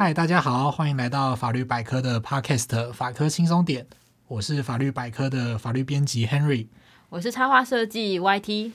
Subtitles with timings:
[0.00, 3.84] 嗨，大家好，欢迎来到法律百科的 Podcast 法科轻松点。
[4.28, 6.68] 我是法律百科的法律编辑 Henry，
[7.08, 8.70] 我是插画设计 YT。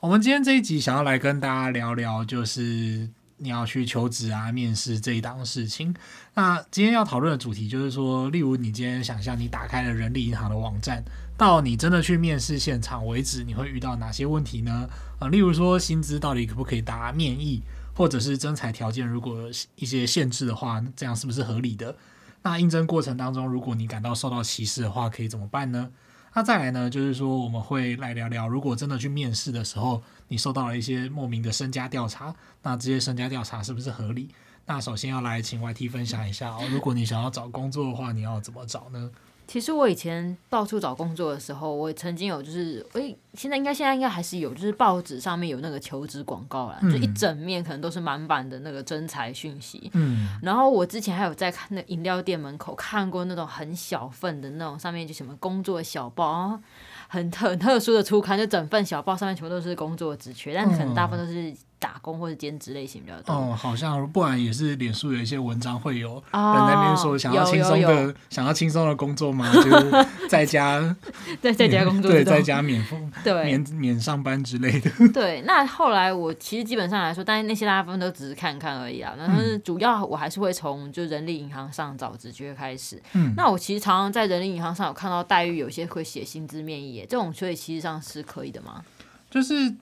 [0.00, 5.94] 我们今天这一集想要来跟大家聊聊，就是你要去求职啊、面试这一档事情。
[6.32, 11.04] 那今天要讨论的主题就是说，例如你今天想象你打开了人力银行的网站，
[11.36, 14.88] 到你真的去面试现场为止，你会遇到哪些问题呢？
[15.18, 17.60] 啊，例如说薪资到底可不可以达面议？
[17.94, 21.96] 或者是征才条件，如果一些限制的话，这样是不是合理的？
[22.42, 25.90] 那应征过程当中，如果你感到受到歧视的话，可以怎么办呢？
[26.34, 34.28] 那再来呢，就是说我们会来聊聊，如果真的去面试的时候，你受到了一些莫名的身家调查，那这些身家调查是不是合理？
[34.66, 39.10] 那首先要来请 YT 分享一下哦，如果你想要找工作的话，你要怎么找呢？
[39.46, 49.90] 其实我以前到处找工作的时候，我曾经有就是，诶、欸，现在应该现在应该还是有，就是报纸上面有那个求职广告啦，嗯、就一整面可能都是满版的那个征才讯息。
[49.94, 56.60] 嗯，然后我之前还有在看那饮料店门口看过那种很小份的那种，上面就什么工作小报，很特
[57.08, 61.54] 很特殊的初刊，就整份小报上面全部都是工作职缺，但可能大部分都是。
[61.76, 63.34] 打工或者兼职类型比较多。
[63.34, 69.52] 哦，好像不然也是脸书有一些文章会有人在那边说想要轻松的、哦、想要轻松的工作吗？
[69.52, 70.96] 就是 在家
[71.42, 74.90] 对在家工作对在家免付 对免免上班之类的。
[75.12, 79.12] 对，那后来我其实基本上来说，但是那些大部分都只是看看而已啊。
[79.18, 82.98] 但是主要我还是会从就人力银行上找职缺开始。
[83.12, 88.84] 嗯，那我其实常常在人力银行上有看到待遇，有些会写薪资面议，这种所以其实上是可以的吗？
[89.30, 89.74] 就是。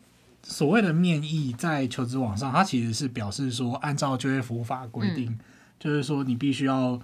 [0.45, 5.39] 所谓的面议在求职网上，它其实是表示说，按照就业服务法规定，嗯、
[5.79, 7.01] 就是说你必须要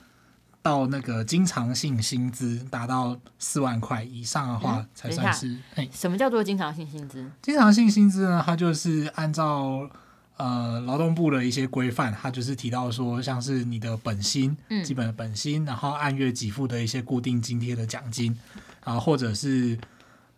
[0.61, 5.57] 到那个经常性薪资达到四万块以上的话，才算是。
[5.77, 7.31] 嗯、什么叫做经常性薪资？
[7.41, 8.43] 经常性薪资呢？
[8.45, 9.89] 它就是按照
[10.37, 18.37] 呃劳动部的一些规范，它就是提到说，像是你的本薪，嗯、基本的本薪，然后按月给付的一些固定津贴的奖金，
[18.85, 19.79] 然后或者是。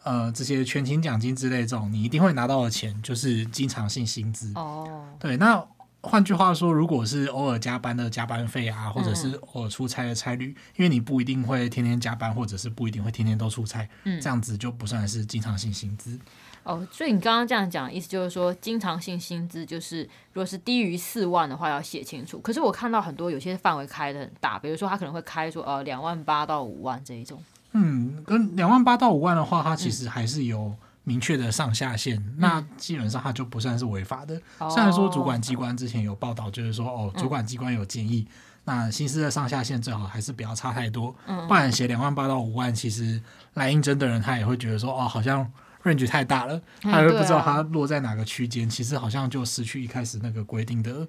[0.03, 4.51] 呃，这些全勤奖金之类这种，你一定会拿到的钱，就是经常性薪资。
[4.55, 5.37] 哦，对。
[5.37, 5.63] 那
[6.03, 16.19] 换句话说，如果是偶尔加班的加班费啊，或者是偶尔出差的差旅，嗯、因为你不一定会天天加班，或者是不一定会天天都出差，嗯、这样子就不算是经常性薪资。
[16.63, 22.39] 哦，所以你刚刚这样讲，意思就是说，经常性薪资就是，如果是低于四万的话，要写清楚。
[22.41, 27.43] 可是我看到很多有些范围开的很大，比如说他可能会开说，呃，两万八到五万这一种。
[27.73, 34.41] 嗯，跟两万八到五万的话，它其实还是有明确的上下限，嗯、那基本上它就不算是违法的。
[34.59, 43.21] 嗯、虽然说主管机关之前有报道，就是说哦，主管机关有建议，嗯、那薪资的上下限最好还是不要差太多，嗯、不然写两万八到五万，其实
[43.55, 45.51] 来应征的人他也会觉得说哦，好像
[45.85, 51.07] range 太大了，他也会不知道它落在哪个区间，嗯、其实好像就失去一开始那个规定的。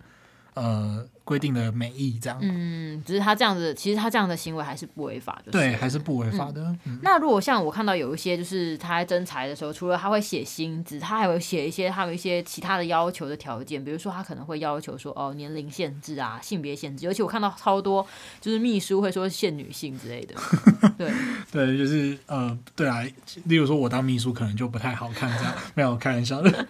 [0.54, 6.62] 呃，规定的美意这样，嗯，只是他这样子，其实他这样的行为还是不违法的，对，还是不违法的。
[6.62, 6.80] 嗯。
[6.88, 18.06] 嗯、那如果像我看到有一些，就是他在征才的时候，除了他会写薪资，他还会写一些他有一些其他的要求的条件，比如说他可能会要求说，哦，年龄限制啊，性别限制，尤其我看到超多，
[18.42, 20.36] 就是秘书会说限女性之类的，
[20.98, 21.10] 对，
[21.50, 23.02] 对，就是呃，对啊，
[23.46, 25.54] 例如说我当秘书可能就不太好看，这样。
[25.76, 26.68] 没有开玩笑的，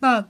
[0.00, 0.26] 那。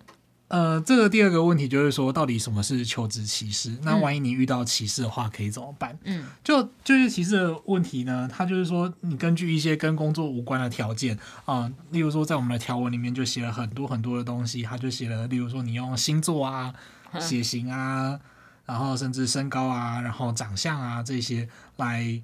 [0.51, 3.71] 呃，这个第二个问题就是说，到底什么是求职歧视？
[3.83, 5.97] 那万一你遇到歧视的话，可以怎么办？
[6.03, 16.75] 嗯，就就业歧视的问题呢，它就是说，你根据一些跟工作无关的条件啊、呃，例如说，在我们的条文里面就写了很多很多的东西，它就写了，例如说，你用星座啊、
[17.21, 18.19] 血型啊，
[18.67, 22.21] 然后甚至身高啊，然后长相啊这些来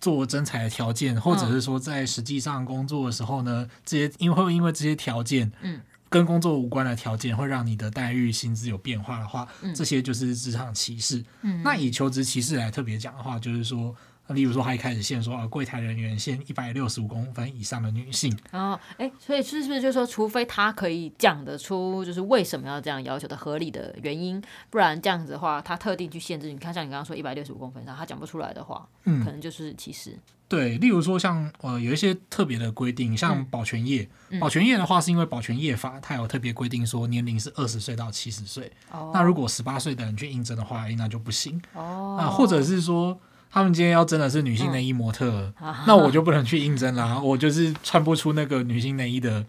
[0.00, 5.80] 做征才的条件，或者是说，在实际上工作的时候呢，这些因为会因为这些条件，嗯。
[6.14, 11.24] 跟工作无关的条件会让你的待遇、薪资有变化的话，嗯、这些就是职场歧视。
[11.42, 13.92] 嗯、那以求职歧视来特别讲的话，就是说，
[14.28, 18.34] 例如说他一开始限说啊，柜台人员限一百六十五公分以上的女性。
[18.52, 30.18] 哦，哎，所以是不是就是说，除非他可以讲得出就是为什么要这样要求的合理的原因，不然这样子的话，他特定去限制，你看像你刚刚说一百六十五公分上，他讲不出来的话，嗯，可能就是歧视。
[30.46, 41.60] 对，例如说像呃有一些特别的规定，像保全业，嗯、保全业的话是因为保全业法它有特别规定说年龄是二十岁到七十岁，哦、那如果十八岁的人去应征的话，那就不行。
[41.72, 43.18] 哦，啊，或者是说
[43.54, 49.46] 他们今天要真的是女性内衣模特，嗯、那我就不能去应征啦，我就是穿不出那个女性内衣的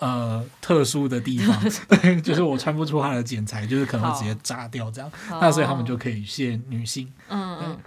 [0.00, 7.12] 呃 特殊的地方，对， 就是我穿不出它的剪裁，就是可能会直接炸掉这样，那所以他们就可以限女性。
[7.28, 7.78] 嗯嗯。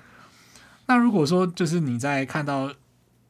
[0.87, 2.69] 那如果说就是你在看到，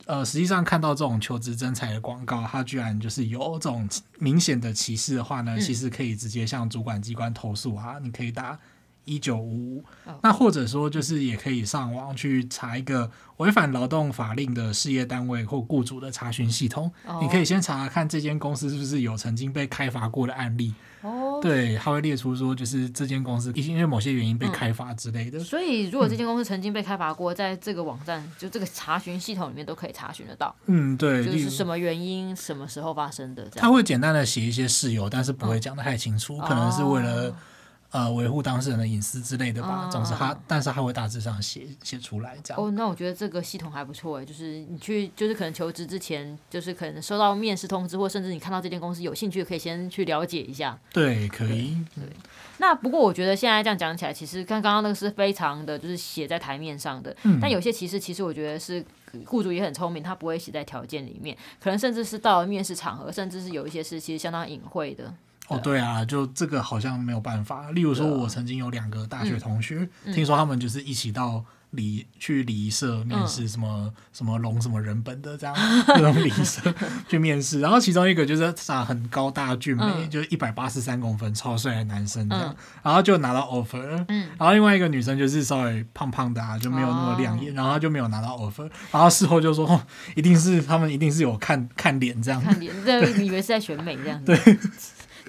[0.08, 3.88] 呃，实际上看到这种求职征才的广告，它居然就是有这种
[4.18, 8.60] 明显的歧视的话呢，嗯、其实可以直接向主管机关投诉啊，你可以打
[9.06, 9.84] 一九五五。
[10.22, 16.92] 那或者说，就是也可以上网去查一个违反劳动法令的事业单位或雇主的查询系统。
[17.08, 17.22] Oh.
[17.22, 20.74] 你可以先查查看这间公司是不是有曾经被开罚过的案例。
[21.02, 25.38] 哦，对，他会列出说，就是这间公司因为某些原因被开发之类的。
[25.38, 25.44] 嗯。
[25.44, 30.56] 所以，如果这间公司曾经被开发过，在这个网站就这个查询系统里面都可以查询得到。
[30.66, 33.48] 嗯，对，就是什么原因、什么时候发生的。
[33.52, 37.36] 他会简单的写一些事由，但是不会讲的太清楚，可能是为了。
[37.92, 39.88] 呃，维护当事人的隐私之类的吧。
[39.90, 42.62] 总之，他但是他会大致上写写出来这样。
[42.62, 50.78] 哦，那我觉得这个系统还不错诶，就是你去，就是可能求职之前，就是可能收到面试通知，或甚至你看到这间公司有兴趣，可以先去了解一下。
[50.92, 51.78] 对，可以。
[51.96, 52.04] 对。
[52.04, 52.10] 对，
[52.58, 57.16] 那不过我觉得现在这样讲起来，其实看刚刚那个是非常的就是写在台面上的。
[57.24, 57.40] 嗯。
[57.42, 58.84] 但有些其实其实我觉得是
[59.26, 65.14] 雇主也很聪明，他不会写在条件里面，可能甚至是到了面试场合，甚至是有一些是其实相当隐晦的。
[65.48, 67.70] 哦，对啊，就这个好像没有办法。
[67.72, 75.54] 例如说，我曾经有两个大学同学，听说他们就是一起到礼去礼仪社面试，什么什么龙什么人本的这样
[75.88, 76.74] 那种礼仪社
[77.08, 77.60] 去面试。
[77.60, 83.86] 然后其中一个就是长得很高大俊美，就是一百八十三公分，超帅的男生这样，然后就拿到 offer。
[84.08, 88.70] 然后另外一个女生就是稍微胖胖的啊，就没有那么亮眼，然后他就没有拿到 offer。
[88.92, 89.80] 然后事后就说，哦
[90.16, 94.34] 一定是他们一定是有看看脸这样，看脸， 对，以为是在选美这样子。
[94.34, 94.58] 对。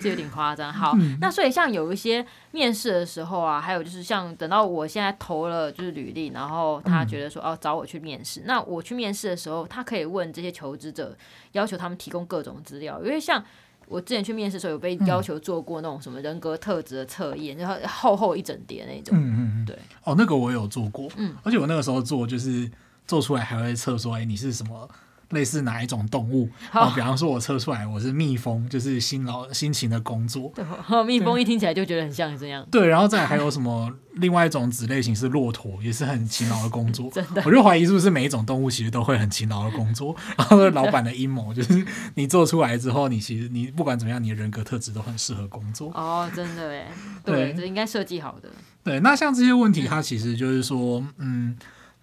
[0.00, 0.72] 这有点夸张。
[0.72, 11.16] 好，嗯、那所以像有一些面试的时候啊，还有就是像等到我现在投了就是履历，然后他觉得说哦找我去面试，那我去面试的时候，他可以问这些求职者，
[11.52, 13.00] 要求他们提供各种资料。
[13.02, 13.42] 因为像
[13.88, 19.16] 我之前去面试的时候，有被要求做过那种什么人格特质的测验，然后厚厚一整叠那种。
[19.16, 19.78] 嗯嗯嗯，对。
[20.04, 22.70] 哦，那个我有做过，嗯，而且我那个时候做就是
[23.06, 24.88] 做出来还会测说，哎，你是什么？
[25.30, 26.48] 类似哪一种动物？
[26.70, 30.52] 好，比方说，我测出来我是蜜蜂，就是辛劳辛勤的工作。
[30.54, 30.64] 对，
[31.04, 32.66] 蜜蜂一听起来就觉得很像这样。
[32.70, 33.92] 对，然后再还有什么？
[34.16, 37.08] 另外一种子类型是骆驼，也是很勤劳的工作。
[37.12, 40.16] 真的，我就怀疑是不是每一种动物其实都会很勤劳的工作。
[40.38, 41.84] 然后老板的阴谋就是，
[42.14, 45.90] 你做出来之后，你其实你不管怎么样，你的人格特质都很适合工作。
[45.92, 46.86] 哦，真的哎，
[47.22, 48.48] 对，这应该设计好的。
[48.82, 51.54] 对，那像这些问题，它其实就是说，嗯。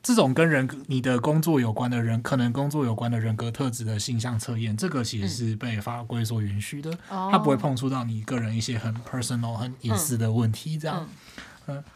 [0.03, 10.99] 这种跟人你的工作有关的人，可能工作有关的人格特质的性向测验，这个其实是被法规所允许的，嗯、它不会碰触到你个人一些很 personal、很隐私的问题，这样。
[10.99, 11.09] 嗯嗯、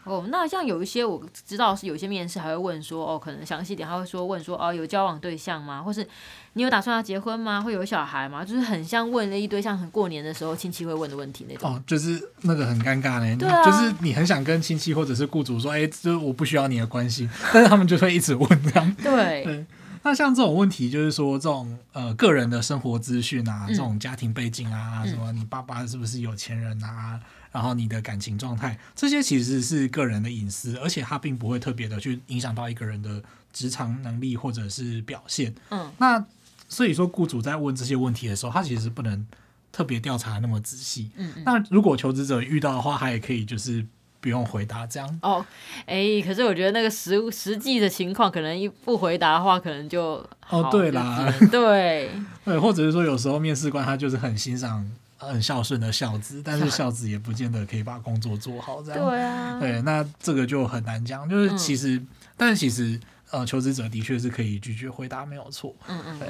[0.04, 5.82] 哦，那像有一些我知道是有一些面试还会问说，哦，可能详细点，他会说问说，哦，有交往对象吗？
[5.82, 6.06] 或是
[6.54, 7.60] 你有打算要结婚吗？
[7.60, 8.44] 会有小孩吗？
[8.44, 11.70] 就是很像问了一堆像很过年的时候亲戚会问的问题那种。
[11.70, 18.96] 哦，就是那个很尴尬呢，对啊，就是你很想跟亲戚或者是雇主说，哎，就是我不需要你的关心，但是他们就会一直问这样。
[19.02, 19.66] 对对。
[20.04, 27.20] 那像这种问题，就是说这种呃个人的生活资讯啊，这种家庭背景啊，嗯、什么你爸爸是不是有钱人啊？
[27.50, 33.22] 然后你的感情状态，这些其实是个人的隐私，而且它并不会特别的去影响到一个人的
[33.52, 35.54] 职场能力或者是表现。
[35.70, 36.24] 嗯，那
[36.68, 39.26] 所以说，雇主在问这些问题的时候，他其实不能
[39.72, 41.10] 特别调查那么仔细。
[41.16, 43.84] 嗯，嗯，那如果求职者遇到的话，他也可以就是
[44.20, 45.18] 不用回答这样。
[45.22, 45.44] 哦，
[45.86, 50.16] 哎，可是我觉得那个实实际的情况，可能一不回答的话，可能就
[50.50, 52.10] 哦，对啦，对
[52.44, 54.86] 对，或者是说有时候面试官他就是很欣赏。
[55.20, 59.04] 很孝顺的孝子，但是孝子也不见得可以把工作做好，这样。
[59.04, 59.58] 对啊。
[59.58, 61.28] 对，那这个就很难讲。
[61.28, 62.98] 就是其实，嗯、但是其实，
[63.32, 65.74] 呃，求职者的确是可以拒绝回答，没有错。
[65.88, 66.18] 嗯嗯。
[66.20, 66.28] 对。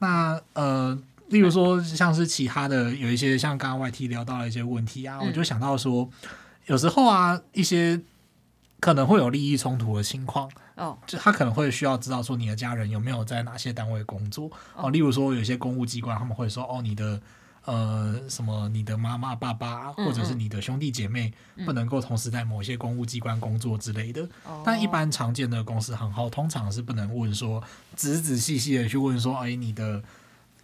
[0.00, 6.10] 那呃，例如说，像是其他的有一些，像刚刚 YT 聊到的一些问题啊，嗯、我就想到说，
[6.66, 8.00] 有时候啊，一些
[8.80, 10.50] 可能会有利益冲突的情况。
[10.74, 10.98] 哦。
[11.06, 14.50] 就他可能会需要知道说，你的家人有没有在哪些单位工作？
[14.74, 14.90] 哦。
[14.90, 17.20] 例如说，有些公务机关他们会说，哦，你的。
[17.64, 18.68] 呃，什么？
[18.68, 21.32] 你的妈妈、爸爸，或者是你的兄弟姐妹，
[21.64, 24.22] 不能够同时在某些公务机关工作之类的。
[24.46, 27.62] 嗯、但一般常见的公司行号，通常是不能问说，
[27.96, 30.02] 仔仔细细的去问说，哎，你的。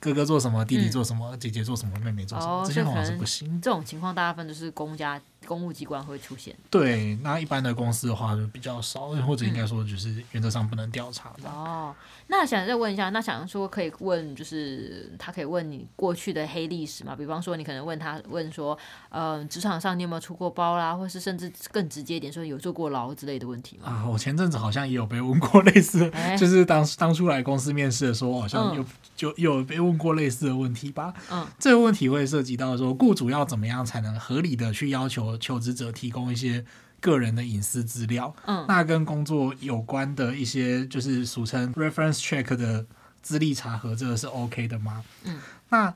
[0.02, 0.64] 哥哥做什么？
[0.64, 1.36] 弟弟做什么？
[1.36, 1.94] 嗯、姐姐做什么？
[1.98, 2.62] 妹妹做什么？
[2.62, 3.60] 哦、这些好像是不行。
[3.60, 6.56] 这种情况大部分都是公家公务机关会出现。
[6.70, 11.44] 对，那一般的公司的话就比较少，或者应该说就是原则上不能调查的。
[11.44, 11.94] 嗯、哦，
[12.28, 17.14] 那想再问一下，那想说可以问，就是他可以问你过去的黑历史嘛？
[17.14, 18.78] 比方说，你可能问他问说，
[19.10, 23.90] 呃，职场上你有没有出过包啦，或是甚至更直接一点说，有坐过牢之类的问题吗？
[23.90, 29.90] 啊，我前阵子好像也有被问过类似，欸、 就是当当初来公司面试的时候，好像有、嗯、就有被问。
[29.90, 31.12] 问过类似的问题吧。
[31.32, 36.64] 嗯，这个问题会涉及到说，雇主要怎么样才能合理的去要求求职者提供一些
[37.00, 38.34] 个人的隐私资料？
[38.46, 42.84] 嗯，那跟工作有关的一些，就是俗称 reference check 的
[43.22, 45.04] 资历查核，这个是 OK 的吗？
[45.24, 45.94] 嗯，那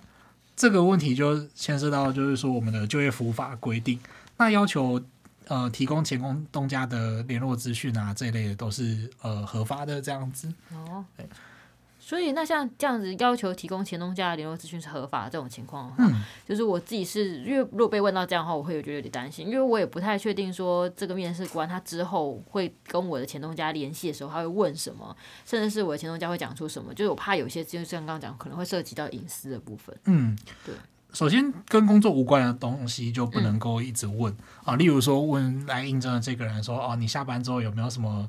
[0.56, 3.98] 这个问题就牵涉到，就是说我们的就业服务法规定，
[4.36, 5.02] 那要求
[5.48, 10.52] 呃提供前工东家的联络资讯啊这一类的都是呃合法的这样子。
[10.72, 11.26] 哦，对。
[12.06, 29.96] 所以那像这样子要求提供前东家的联络资讯是合法的这种情况的话，嗯，就是我自己是因为如果被问到这样的话，我会有觉得有点担心，因为我也不太确定说这个面试官他之后会跟我的前东家联系的时候，他会问什么，甚至是我的前东家会讲出什么，就是我怕有些就像刚刚讲可能会涉及到隐私的部分。
[30.04, 30.74] 嗯，对。
[31.14, 38.28] 首先跟工作无关的东西就不能够一直问、嗯、啊，例如说问来应征的这个人说哦，你下班之后有没有什么？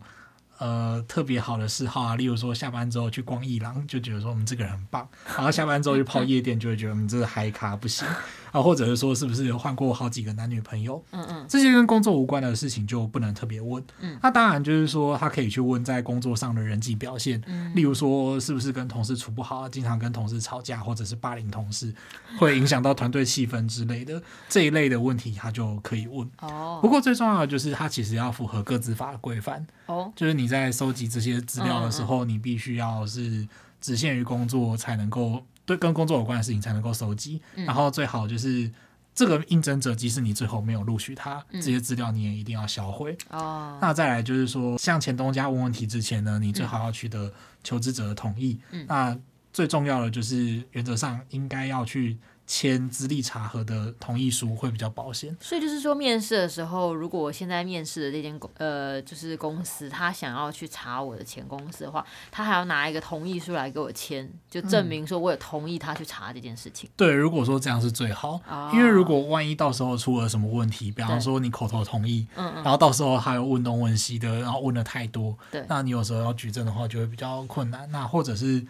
[0.57, 8.07] 呃，特别好的嗜好啊，例如说下班之后去逛一廊，就觉得说我们这个人很棒；然后下班之后去泡夜店，就会觉得我们这个嗨咖不行。
[8.55, 11.03] 啊，或者是说是不是有换过好几个男女朋友？
[11.11, 13.83] 嗯嗯，这些跟工作无关的事情就不能特别问。
[13.99, 17.41] 嗯，那当然就是说他可以去问在工作上的人际表现，
[17.75, 21.93] 例如说是不是跟同事处不好，经常跟同事吵架，或者是霸凌同事，
[22.39, 26.25] 会影响到团队气氛之类的这一类的问题，他就可以问。
[26.39, 29.67] 哦，不过最重要的就是他其实要符合各自法的规范。
[29.87, 33.45] 哦，就是你在收集这些资料的时候，你必须要是
[33.81, 38.71] 只限于工作才能够对跟工作有关的事情才能够收集，然后最好就是
[39.13, 43.17] 这个应征者即使你最后没有录取他，这些资料你也一定要销毁。
[43.29, 48.59] 哦，那再来就是说，向前东家问问题之前呢，你最好要取得求职者的同意。
[48.87, 49.17] 那
[49.51, 52.17] 最重要的就是原则上应该要去。
[52.47, 66.87] 签资历查核的同意书会比较保险，所以就是说，面试的时候，如果我现在面试的这间公呃，就是公司，他想要去查我的前公司的话，他还要拿一个同意书来给我签，就证明说我有同意他去查这件事情。
[66.87, 78.63] 嗯、对，如果说这样是最好，哦、因为如果万一到时候出了什么问题，比方说你口头同意，嗯嗯，然后到时候还有问东问西的，然后问的太多，对，那你有时候要举证的话就会比较困难，那或者是。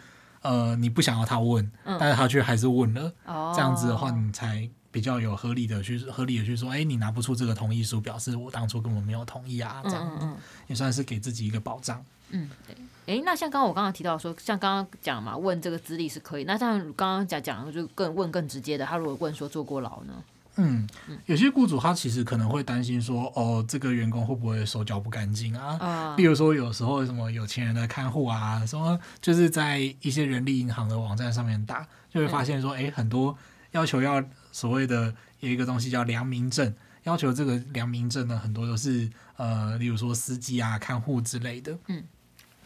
[0.45, 10.05] 呃，你不想要他问，嗯、但是他却还是问了，哦、这样子的话，你才比较有合理的去合理的去说，哎，你拿不出这个同意书，表示我当初根本没有同意啊，这样。
[10.07, 10.37] 子，嗯嗯、
[10.67, 12.05] 也算是给自己一个保障。
[12.29, 12.75] 嗯，对，
[13.17, 20.13] 哎，那像刚刚我刚刚提到说，像刚刚讲嘛，问这个资历是可以，那像刚刚讲讲就更问更直接的，他如果问说坐过牢呢？
[20.57, 20.87] 嗯，
[21.25, 25.77] 有些雇主他其实可能会担心说，哦，这个员工会不会手脚不干净啊？
[25.79, 33.37] 啊，例如说有时候什么有钱人的看护啊，什么就是在一些人力银行的网站上面打，就会发现说，哎、嗯，很多
[33.71, 41.77] 要求要所谓的有一个东西叫良民证，要求这个良民证呢，很多都是呃，例如说司机啊、看护之类的。
[41.87, 42.03] 嗯。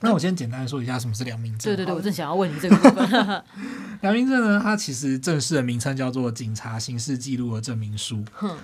[0.02, 1.72] 那我先简单说一下什么是良民证。
[1.72, 3.44] 对对对，我正想要问你这个部分。
[4.02, 8.24] 良民证呢，它其实正式的名称叫做警察刑事记录的证明书。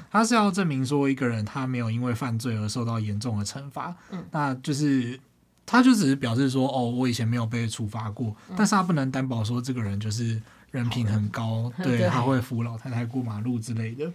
[0.10, 3.94] 它是要证明说一个人他没有因为犯罪而受到严重的惩罚。
[4.12, 5.20] 嗯，那就是
[5.66, 14.10] 他就只是表示说，哦，我以前没有被处罚过，嗯、但是他不能担保说这个人就是人品很高，的对，他会扶老太太过马路之类的。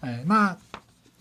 [0.00, 0.56] 哎，那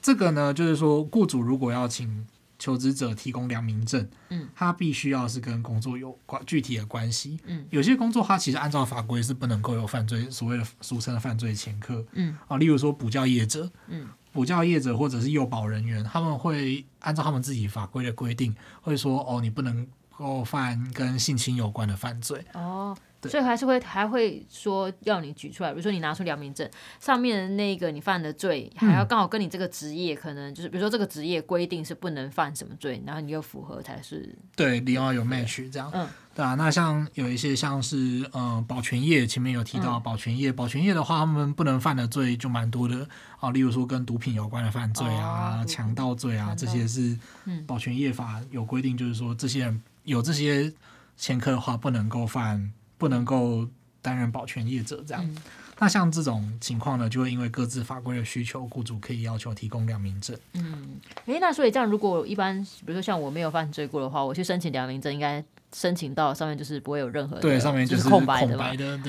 [0.01, 2.25] 这个呢，就是说雇主如果要请。
[2.63, 22.95] 求职者提供良民证，嗯，他必须要是跟工作有关具体的关系，嗯，有些工作他其实按照法规是不能够有犯罪，所谓的俗称的犯罪前科，嗯，啊，例如说补教业者，嗯，补教业者或者是幼保人员，他们会按照他们自己法规的规定，会说哦，你不能够犯跟性侵有关的犯罪，哦。
[23.29, 34.35] 所以还是会还会说要你举出来，比如说你拿出良民证上面的那个你犯的罪，还要刚好跟你这个职业可能就是，比如说这个职业规定是不能犯什么罪，然后你又符合才是。
[34.55, 35.89] 对，你要有 match 这样。
[35.93, 36.55] 嗯，对啊。
[36.55, 37.97] 那像有一些像是
[38.33, 43.07] 嗯、呃、保全业，前面有提到保全业，嗯、保全业的话，他们不能犯的罪就蛮多的
[43.39, 47.17] 啊，例如说跟毒品有关的犯罪啊、强盗、哦、罪啊，这些是
[47.65, 50.71] 保全业法有规定，就是说这些人有这些
[51.17, 52.71] 前科的话，不能够犯。
[53.03, 53.67] 不能够
[54.01, 55.35] 担任保全业者这样，嗯、
[55.77, 60.33] 那像这种情况呢，就会因为各自法规的需求，雇主可以要求提供良民证。
[60.53, 65.43] 嗯，诶，那所以这样，如果一般比如说像我没有犯罪过的话，我去申请良民证，应该
[65.73, 68.57] 申请到上面就是不会有任何对，上面就是空白的。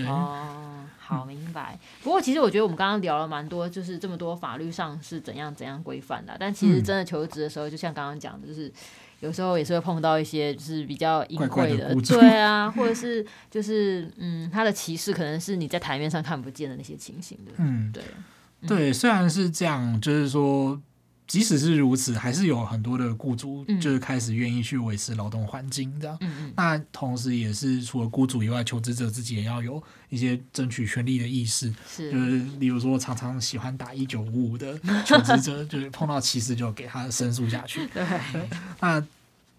[0.08, 1.78] 哦，好，明白。
[1.80, 8.72] 嗯、不过其实我觉得我们刚刚聊了蛮多，就是这么多法律上是怎样怎样规范的，但其实真的求职的时候，就像刚刚讲的，就是。
[9.24, 18.02] 有时候也是会碰到一些就是比较隐晦的，对啊，或者是就是嗯，他的歧视可能是你在台面上看不见的那些情形的，嗯，对，
[18.68, 20.80] 对，虽然是这样，就是说。
[21.26, 26.16] 即使是如此，还是有很多的雇主就是开始愿意去维持劳动环境这样。
[26.20, 31.74] 嗯、那同时也是除了雇主以外，求职者自己也要有一些争取权利的意识。
[31.88, 37.88] 是，就是例如说，常常喜欢打一九五五的求职者， 就是碰到歧视就给他申诉下去。
[38.80, 39.04] 那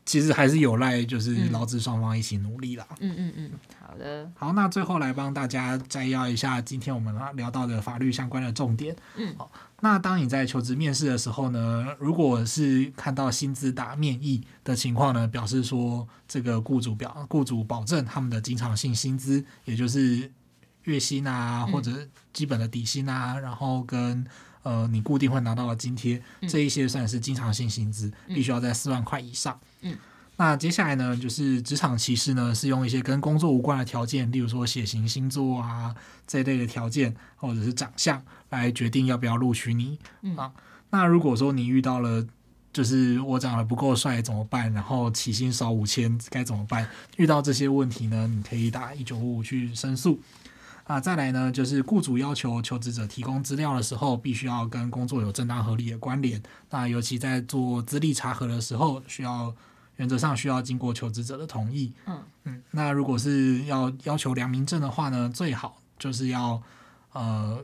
[0.06, 2.86] 其实还是有赖就是劳资双方一起努力啦。
[3.00, 4.32] 嗯嗯嗯，好的。
[4.36, 8.96] 好，那最后来帮大家摘要一下今天我们聊到的法律相关的重点。
[9.18, 9.52] 嗯，好。
[9.82, 20.32] 那当你在求职面试的时候呢，如果是看到薪资打面议的情况呢，表示说这个雇主表雇主保证他们的经常性薪资，也就是
[20.84, 21.92] 月薪啊或者
[22.32, 24.26] 基本的底薪啊，嗯、然后跟
[24.66, 29.58] 呃你固定会拿到的津贴，嗯、这一些算是经常性薪资，必须要在四万块以上。
[29.82, 29.96] 嗯。
[30.38, 35.96] 那接下来呢，就是职场歧视呢，是用一些跟工作无关的条件，例如说血型、星座啊
[36.28, 40.52] 这一类的条件，或者是长相来决定要不要录取你、嗯、啊。
[40.90, 42.26] 那如果说你遇到了，
[42.74, 44.74] 就是我长得不够帅怎么办？
[44.74, 46.86] 然后起薪少五千该怎么办？
[47.16, 50.20] 遇到这些问题呢，你可以打一九五五去申诉
[50.86, 51.00] 啊。
[51.00, 56.42] 再来呢，就是雇主要求求职者提供资料的时候，必须要跟工作有正当合理的关联。
[56.70, 59.54] 那尤其在做资历查核的时候，需要。
[59.98, 61.94] 原则上需要经过求职者的同意。
[62.06, 66.62] 嗯嗯，那如果是要要求良民证的话呢，最好就是要
[67.14, 67.64] 呃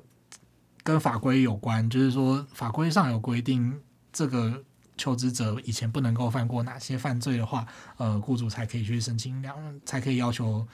[0.81, 3.77] 跟法规有关，就是说法规上有规定，
[4.13, 4.63] 这个
[4.95, 10.65] 求职者以前不能够犯过哪些犯罪的话，呃，雇主才可以去申请良，才可以要求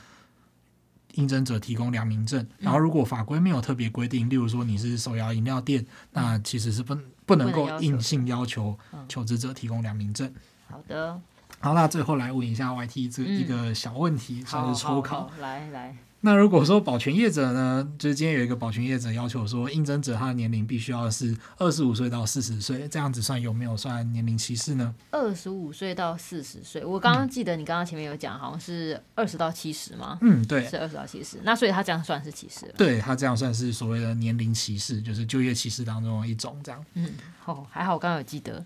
[1.17, 2.47] 应征者提供良民证。
[2.57, 10.33] 然后如果法规没有特别规定，例如说你是手摇饮料店，那其实是不不能够硬性要求求职者提供良民证。
[10.67, 11.19] 好的。
[11.59, 15.29] 好，那最后来问一下 YT 这一个小问题，算、嗯、是抽考。
[15.39, 15.95] 来来。
[16.21, 24.93] 那如果说保全业者呢，就是今天有一个保全业者要求说，应征者他的年龄必须要是二十五岁到四十岁，这样子算有没有算年龄歧视呢？
[25.11, 30.17] 二十五岁到四十岁，我刚刚记得你刚刚前面有讲，好像是二十到七十吗？
[30.21, 31.37] 嗯，对，是二十到七十。
[31.43, 32.73] 那所以他这样算是歧视了？
[32.77, 36.83] 对，他这样算是所谓的年龄歧视，就是就业歧视当中的一种这样。
[36.95, 37.11] 嗯，
[37.47, 38.63] 哦，还好我刚刚有记得。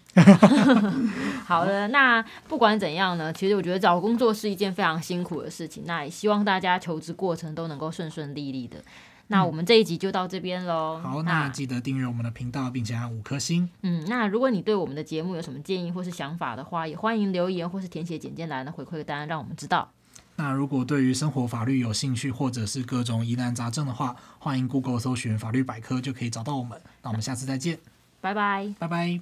[1.46, 8.84] 好的，那不管怎样呢，其实我觉得找工作是一件非常辛苦的事情，那也希望大家求职过程都能够顺顺利利的。
[9.28, 11.00] 那我们这一集就到这边喽。
[11.02, 13.70] 好，那记得订阅我们的频道，并且按五颗星。
[13.84, 19.90] 嗯，那如果你对我们的节目有什么建议或是想法的话，也欢迎留言或是填写简介栏的回馈单，让我们知道。
[20.38, 26.82] 那如果对于生活法律有兴趣，或者是各种疑难杂症的话，欢迎 Google 搜寻法律百科就可以找到我们。
[27.04, 27.78] 那我们下次再见，
[28.22, 28.74] 拜拜。
[28.80, 29.20] 拜拜。